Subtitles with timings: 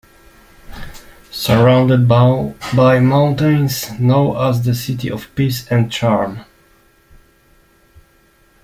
[1.29, 6.43] Surrounded by mountains known as the city of peace and charm.